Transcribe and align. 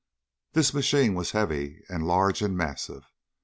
This 0.53 0.73
machine 0.73 1.13
was 1.13 1.29
heavy 1.29 1.83
and 1.87 2.07
large 2.07 2.41
and 2.41 2.57
massive. 2.57 3.03